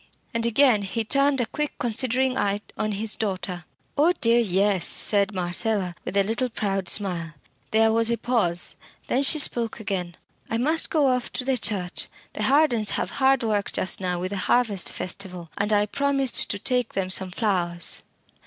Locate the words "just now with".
13.71-14.31